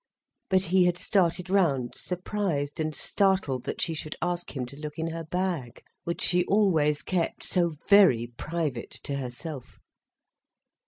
[0.49, 4.97] But he had started round, surprised and startled that she should ask him to look
[4.97, 9.77] in her bag, which she always kept so very private to herself.